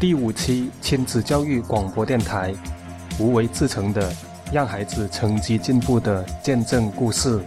[0.00, 2.54] 第五期亲子教育广播电台，
[3.18, 4.14] 无为自成的，
[4.52, 7.42] 让孩子成绩进步的见证故事。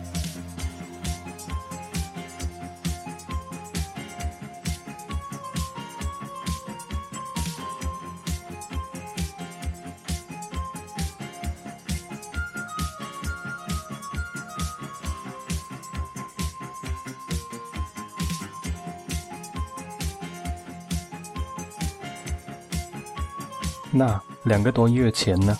[23.93, 25.57] 那两个多月前呢，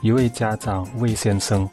[0.00, 1.68] 一位家长魏先生，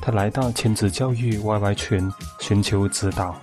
[0.00, 2.10] 他来到亲子教育 YY 群
[2.40, 3.38] 寻求指导，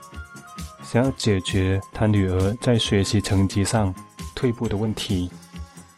[0.84, 3.94] 想要解决他女儿在学习成绩上
[4.36, 5.30] 退步的问题。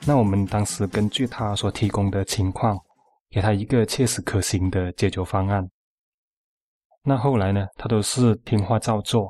[0.05, 2.77] 那我们当时根据他所提供的情况，
[3.29, 5.69] 给他一个切实可行的解决方案。
[7.03, 9.27] 那后来呢，他都是听话照做。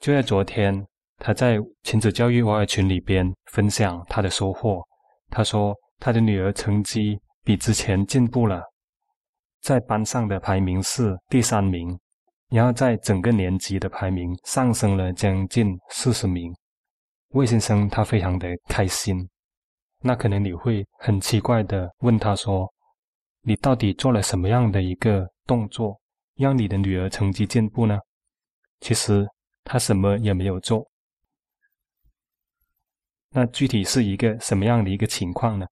[0.00, 0.86] 就在昨天，
[1.18, 4.85] 他在亲子教育 YY 群里边分享他的收获。
[5.30, 8.62] 他说，他的女儿成绩比之前进步了，
[9.60, 11.98] 在班上的排名是第三名，
[12.50, 16.54] 然后在整个年级的排名上升了将近四十名。
[17.30, 19.28] 魏先生他非常的开心。
[20.00, 22.72] 那可能你会很奇怪的问他说
[23.42, 25.98] ：“你到底做了什么样的一个动作，
[26.36, 27.98] 让你的女儿成绩进步呢？”
[28.80, 29.26] 其实
[29.64, 30.86] 他什么也没有做。
[33.36, 35.66] 那具体是一个什么样的一个情况呢？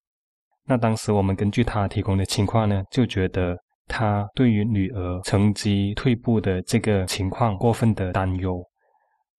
[0.66, 8.62] 那当时我们根据他提供的情况呢，就觉得他对于女儿成绩退步的这个情况过分的担忧。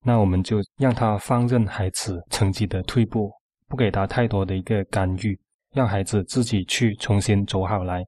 [0.02, 3.32] 那我们就让他放任孩子成绩的退步，
[3.68, 5.40] 不给他太多的一个干预，
[5.76, 8.04] 让孩子自己去重新走好来。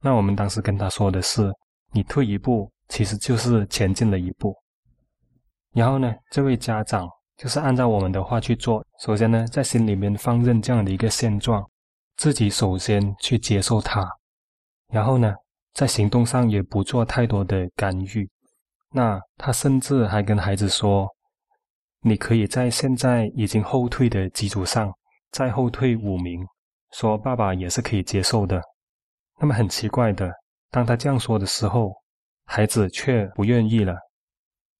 [0.00, 1.52] 那我们当时跟他说的是：
[1.92, 4.56] 你退一步，其实就是前进了一步。
[5.74, 7.06] 然后呢，这位家长。
[7.36, 8.84] 就是按照我们的话去做。
[9.00, 11.68] 首先呢，在心里面放任这样的一个现状，
[12.16, 14.08] 自己首先去接受它，
[14.88, 15.34] 然后呢，
[15.74, 18.28] 在行动上也不做太多的干预。
[18.90, 21.08] 那他甚至还跟孩子说
[22.00, 24.92] ：“你可以在现在已经后退的基础上
[25.32, 26.46] 再后退五名，
[26.92, 28.62] 说爸爸也是可以接受的。”
[29.40, 30.30] 那么很奇怪的，
[30.70, 31.92] 当他这样说的时候，
[32.44, 33.96] 孩子却不愿意了。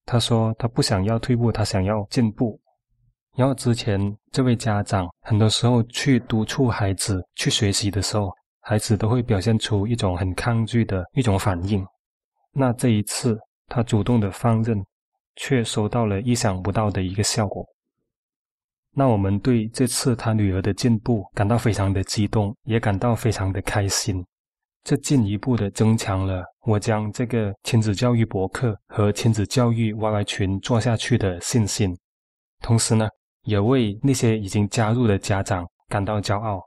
[0.05, 2.59] 他说：“他不想要退步，他想要进步。”
[3.35, 3.99] 然后之前
[4.31, 11.85] 这位家长很多时候去督促孩子去学习的时候，孩子都会表现出一种很抗拒的一种反应。
[12.53, 14.81] 那这一次他主动的放任，
[15.35, 17.65] 却收到了意想不到的一个效果。
[18.97, 24.25] 那我们对这次他女儿的进步感到非常的激动，也感到非常的开心。
[24.85, 31.97] 这进一步的增强了我将这个亲子教育博客和亲子教育 YY 群做下去的信心，
[32.61, 33.09] 同时呢，
[33.45, 36.61] 也为那些已经加入的家长感到骄傲，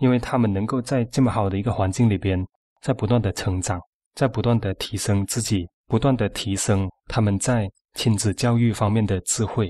[0.00, 2.42] 因为他们能够在这么好的一个环境里边，
[2.80, 3.78] 在不断的成长，
[4.14, 9.68] 在不断的提升自己，不断的提升他们在亲子教育方面的智慧。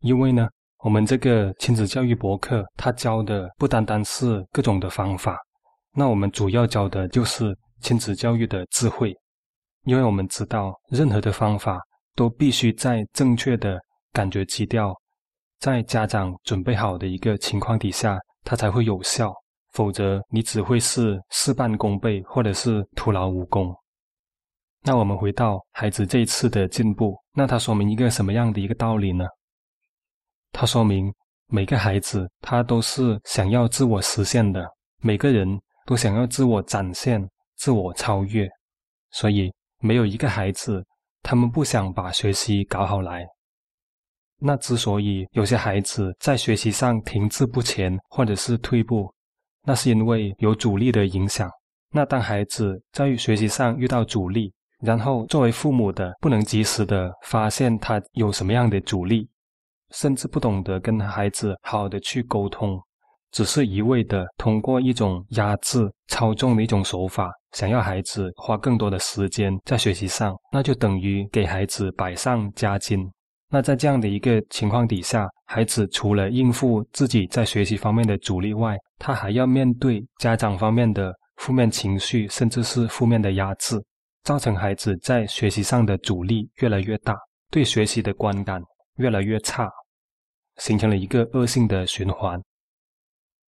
[0.00, 0.48] 因为呢，
[0.78, 5.36] 我们这个亲子教育博客，它教的不单单是各种的方法。
[5.92, 9.12] 那我们主要教的就是亲子教育的智慧，
[9.84, 11.80] 因为我们知道，任何的方法
[12.14, 13.76] 都必须在正确的
[14.12, 14.94] 感觉基调，
[15.58, 19.32] 在家长准备好的一个情况底下，它才会有效。
[19.72, 23.74] 否则，你只会是事半功倍，或者是徒劳无功。
[24.82, 29.24] 那我们回到孩子这一次的进步，那它说明一个什么样的一个道理呢？
[30.52, 31.12] 它说明
[31.48, 34.64] 每个孩子他都是想要自我实现的，
[35.00, 35.60] 每个人。
[35.90, 37.20] 都想要自我展现、
[37.56, 38.48] 自我超越，
[39.10, 40.86] 所以没有一个孩子，
[41.20, 43.26] 他们不想把学习搞好来。
[44.38, 49.12] 那之所以有些孩子在学习上停滞不前或者是退步，
[49.64, 51.50] 那是因为有阻力的影响。
[51.90, 59.28] 那当孩子在学习上遇到阻力，然后作为父母的不能及时的发现他有什么样的阻力，
[59.90, 62.80] 甚至不懂得跟孩子好好的去沟通。
[63.32, 73.10] 只是一味的通过一种压制、操纵的一种手法，想要孩子花更多的时间在学习上，那就等于给孩子百上加斤。
[73.52, 83.82] 那在这样的一个情况底下，孩子除了应付自己在学习方面的阻力外，他还要面对家长方面的负面情绪，甚至是负面的压制，
[84.22, 87.16] 造成孩子在学习上的阻力越来越大，
[87.50, 88.62] 对学习的观感
[88.98, 89.68] 越来越差，
[90.58, 92.40] 形成了一个恶性的循环。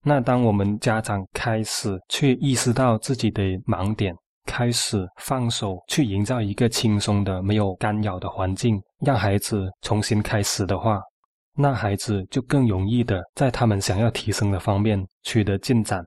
[0.04, 4.12] 那当我们家长开始去意识到自己的盲点，
[4.46, 11.00] 开始放手去营造一个轻松的、没有干扰的环境，让孩子重新开始的话，
[11.54, 16.02] 那孩子就更容易的在他们想要提升的方面取得进展。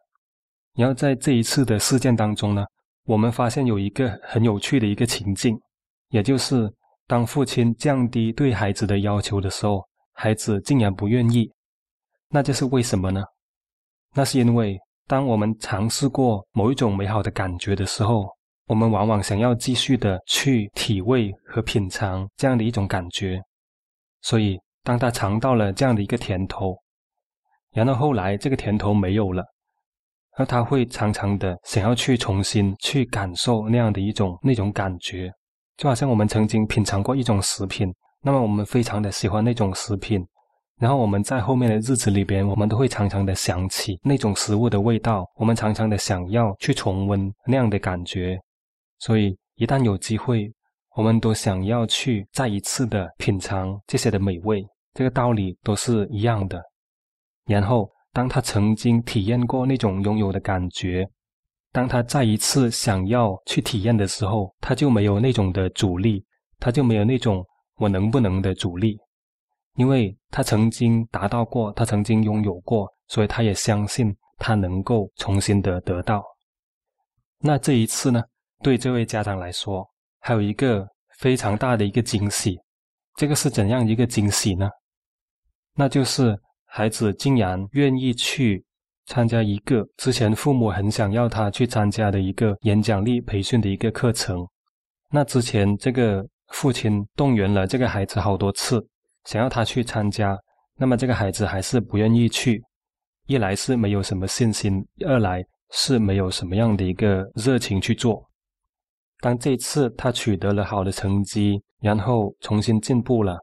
[0.76, 2.66] 然后在这一次的事件当中呢，
[3.06, 5.58] 我们发现有一个很有趣的一个情境，
[6.10, 6.70] 也就是
[7.08, 9.82] 当父亲降低对孩子的要求的时候，
[10.12, 11.50] 孩子竟然不愿意。
[12.30, 13.24] 那这是为什么呢？
[14.16, 18.26] 那是因为当我们尝试过某一种美好的感觉的时候，
[18.68, 23.40] 我们往往想要继续的去体味和品尝这样的一种感觉，
[24.22, 26.76] 所以当他尝到了这样的一个甜头，
[27.74, 29.44] 然后后来这个甜头没有了，
[30.38, 35.30] 而他会常常的想要去重新去感受那样的一种那种感觉，
[35.76, 40.26] 就好像我们曾经品尝过一种食品，那么我们非常的喜欢那种食品，
[40.80, 48.38] 然后我们在后面的日子里边，我们都会常常的想起那种食物的味道，我们常常的想要去重温那样的感觉。
[49.00, 50.52] 所以，一旦有机会，
[50.96, 54.66] 我们都想要去再一次的品尝这些的美味。
[54.94, 56.62] 这个道理都是一样的。
[57.46, 61.08] 然后，当他曾经体验过那种拥有的感觉，
[61.72, 66.24] 当他再一次想要去体验的时候，他就没有那种的阻力，
[66.60, 67.46] 他就没有那种
[67.78, 68.98] 我能不能的阻力，
[69.76, 76.24] 因为他曾经达到过，他曾经拥有过，所以他也相信他能够重新的得到。
[77.40, 78.24] 那这一次呢？
[78.64, 79.86] 对这位家长来说，
[80.20, 80.88] 还有一个
[81.20, 82.58] 非常大的一个惊喜。
[83.16, 84.70] 这个是怎样一个惊喜呢？
[85.76, 88.66] 那就是孩子竟然愿意去
[89.06, 94.48] 参加一个之前父母很想要他去参加的一个演讲力培训的一个课程。
[95.12, 98.86] 那之前这个父亲动员了这个孩子好多次，
[99.26, 100.38] 想要他去参加，
[100.78, 102.64] 那么这个孩子还是不愿意去。
[103.28, 108.24] 一来是没有什么信心，二来是没有什么样的一个热情去做。
[109.20, 113.40] 当这次他取得了好的成绩，然后重新进步了，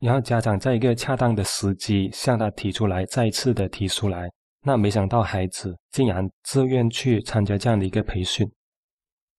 [0.00, 4.28] 然后家长在一个恰当的时机向他提出来，再次的提出来，
[4.62, 8.50] 那没想到孩子竟然自愿去参加这样的一个培训，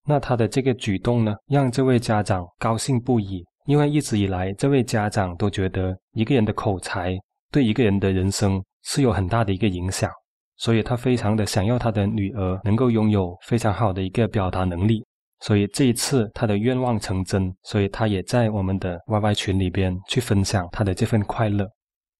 [0.06, 7.16] 那他的这个举动呢，让这位家长高兴不已，因为一直以来这位家长都觉得一个人的口才
[7.52, 10.10] 对一个人的人生是有很大的一个影响，
[10.56, 15.04] 所以他非常的想要他的女儿能够拥有非常好的一个表达能力。
[15.40, 21.68] 所以这一次他的愿望成真，所以他也在我们的 YY 群里边去分享他的这份快乐。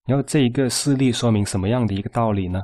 [0.05, 2.61] 然后这一个事例说明什么样的一个道理呢？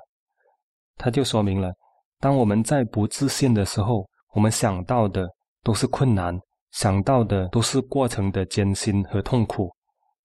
[0.99, 1.73] 他就说明了，
[2.21, 5.27] 当我们在不自信的时候，我们想到的
[5.63, 6.39] 都是困难，
[6.73, 9.71] 想到的都是过程的艰辛和痛苦。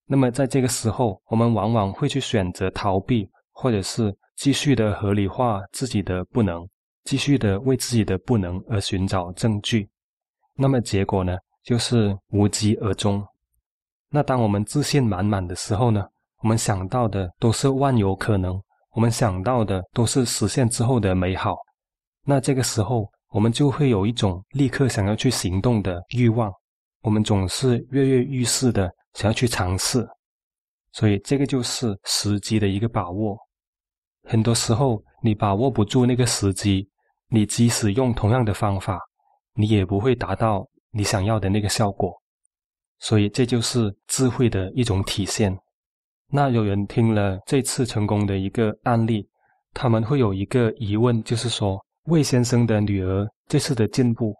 [0.05, 6.67] 那么在这个时候，我们往往会去选择逃避，或者是继续的合理化自己的不能，
[7.03, 9.89] 继续的为自己的不能而寻找证据。
[10.55, 13.21] 那么结果呢，就是无疾而终。
[14.09, 16.07] 那当我们自信满满的时候呢，
[16.41, 18.57] 我们想到的都是万有可能，
[18.91, 21.57] 我们想到的都是实现之后的美好。
[22.23, 26.51] 那这个时候，我们就会有一种立刻想要去行动的欲望。
[27.01, 30.07] 我们总是跃跃欲试的想要去尝试，
[30.91, 33.37] 所以这个就是时机的一个把握。
[34.23, 36.89] 很多时候，你把握不住那个时机，
[37.29, 38.99] 你即使用同样的方法。
[39.59, 42.13] 你也不会达到你想要的那个效果，
[42.99, 45.57] 所以这就是智慧的一种体现。
[46.29, 49.27] 那有人听了这次成功的一个案例，
[49.73, 54.33] 他们会有一个疑问，就是说魏先生的女儿这次的进步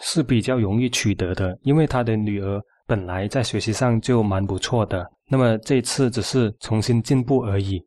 [0.00, 7.84] 是比较容易取得的，因为他的女儿本来在学习上就蛮不错的，那么这次只是重新进步而已。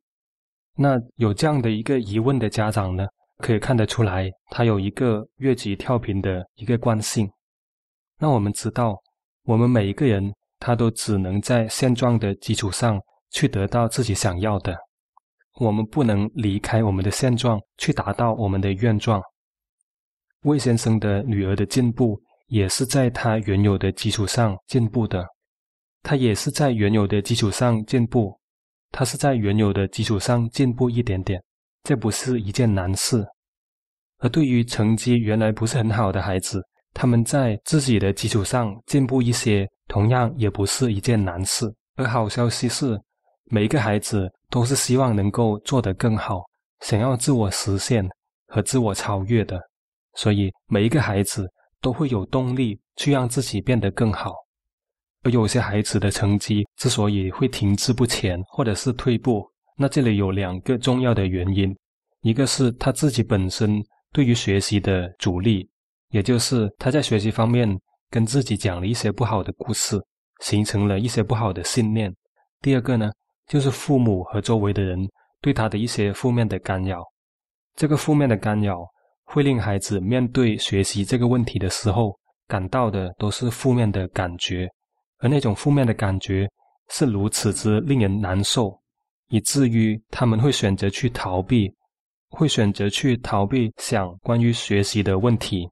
[0.75, 3.07] 那有这样的一个疑问的家长呢？
[3.38, 7.27] 可以看得出来，他有一个越级跳频的一个惯性。
[8.19, 8.95] 那我们知道，
[9.45, 14.77] 我们每一个人他都只能在现状的基础上去得到自己想要的，
[15.60, 19.22] 我们不能离开我们的现状去达到我们的愿状。
[20.43, 25.25] 魏先生的女儿的进步也是在他原有的基础上进步的，
[26.01, 28.39] 他也是在原有的基础上进步，
[28.91, 31.41] 他是在原有的基础上进步一点点。
[31.84, 33.25] 这不是一件难事，
[34.20, 36.62] 而对于成绩原来不是很好的孩子，
[36.93, 41.65] 他们在自己的基础上进步一些，同样也不是一件难事。
[41.96, 43.00] 而好消息是，
[43.53, 46.41] 每一个孩子都是希望能够做得更好，
[46.79, 48.08] 想要自我实现
[48.48, 49.62] 和自我超越的，
[50.15, 51.46] 所以每一个孩子
[51.81, 54.34] 都会有动力去让自己变得更好。
[55.24, 61.75] 而有些孩子的成绩之所以会停滞不前，或者是退步，那这里有两个重要的原因，
[62.22, 65.70] 一个是他自己本身对于学习的阻力，
[66.12, 67.70] 也就是他在学习方面
[68.10, 70.01] 跟自己讲了一些不好的故事，
[70.39, 72.15] 形成了一些不好的信念。
[72.62, 73.12] 第二个呢，
[73.51, 74.98] 就是父母和周围的人
[75.41, 77.03] 对他的一些负面的干扰。
[77.75, 78.88] 这个负面的干扰
[79.25, 82.17] 会令孩子面对学习这个问题的时候，
[82.48, 84.70] 感到的都是负面的感觉，
[85.17, 86.50] 而那种负面的感觉
[86.91, 88.74] 是如此之令人难受，
[89.27, 91.70] 以至于他们会选择去逃避，
[92.29, 95.70] 会选择去逃避想关于学习的问题，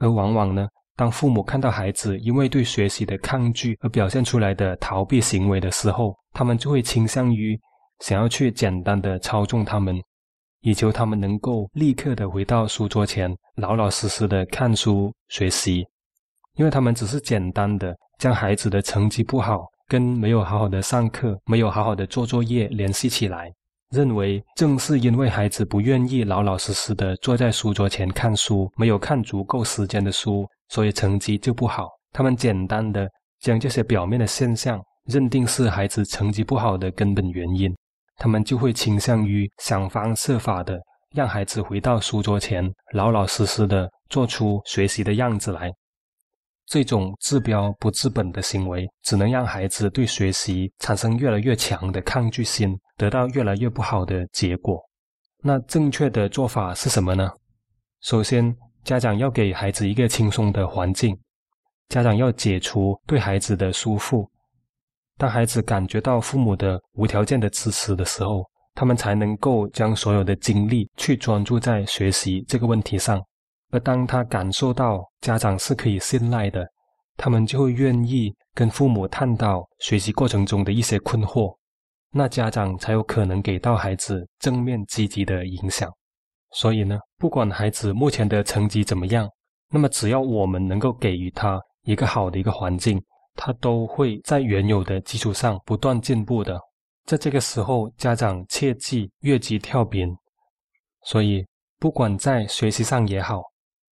[0.00, 0.68] 而往往呢。
[0.96, 7.58] 当父母看到孩子因为对学习的抗拒而表现出来的逃避行为的时候，他们就会倾向于
[8.00, 9.94] 想要去简单的操纵他们，
[10.62, 15.86] 以求他们能够立刻的回到书桌前，老老实实的看书学习。
[16.54, 23.52] 因为他们只是简单的将孩子的成绩不好跟没有好好的上课、没有好好的做作业联系起来，
[23.96, 30.46] 认为正是因为孩子不愿意老老实实的坐在书桌前看书，没有看足够时间的书。
[30.68, 31.88] 所以成绩就不好。
[32.12, 37.72] 他们简单的将这些表面的现象认定是孩子成绩不好的根本原因，
[38.16, 40.76] 他们就会倾向于想方设法的
[41.14, 45.70] 让孩子回到书桌前，老老实实的做出学习的样子来。
[46.66, 54.80] 这种治标不治本的行为，只能让孩子对学习产生越来越强的抗拒心，得到越来越不好的结果。
[55.42, 57.30] 那正确的做法是什么呢？
[58.00, 58.56] 首先。
[58.86, 61.18] 家长要给孩子一个轻松的环境，
[61.88, 64.24] 家长要解除对孩子的束缚。
[65.18, 68.44] 当孩子感觉到父母的无条件的支持的时候，
[68.76, 73.20] 他们才能够将所有的精力去专注在学习这个问题上。
[73.70, 76.66] 而当他感受到家长是可以信赖的，
[77.16, 81.56] 他们就会愿意跟父母探讨学习过程中的一些困惑，
[82.10, 85.90] 那家长才有可能给到孩子正面积极的影响。
[86.52, 89.28] 所以呢，不管孩子目前的成绩怎么样，
[89.70, 93.02] 那么只要我们能够给予他一个好的一个环境，
[93.34, 96.58] 他都会在原有的基础上不断进步的。
[97.04, 100.08] 在这个时候，家长切记越级跳频。
[101.04, 101.44] 所以，
[101.78, 103.42] 不管在学习上也好，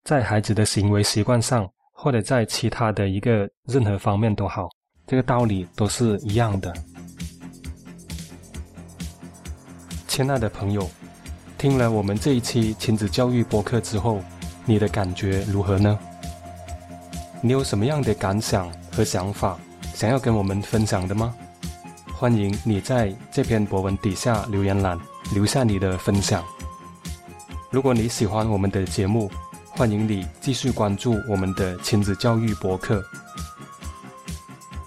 [0.05, 4.69] 在孩子的行为习惯上，或者在其他的一个任何方面都好，
[5.07, 6.75] 这个道理都是一样的。
[10.09, 10.89] 亲爱的朋友。
[11.57, 14.21] 听了我们这一期亲子教育播客之后，
[14.65, 15.97] 你的感觉如何呢？
[17.41, 19.57] 你有什么样的感想和想法，
[19.95, 21.33] 想要跟我们分享的吗？
[22.13, 24.99] 欢迎你在这篇博文底下留言栏
[25.33, 26.43] 留下你的分享。
[27.71, 29.31] 如果你喜欢我们的节目，
[29.75, 33.03] 欢迎你继续关注我们的亲子教育博客。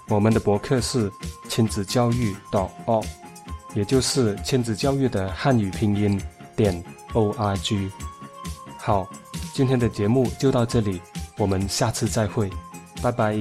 [0.08, 1.10] 我们的博客是
[1.48, 3.04] 亲子教育 .org，
[3.74, 6.20] 也就是亲子教育的汉语拼音。
[6.54, 7.90] 点 o r g，
[8.78, 9.06] 好，
[9.52, 11.02] 今天的节目就到这里，
[11.36, 12.48] 我们下次再会，
[13.02, 13.36] 拜拜。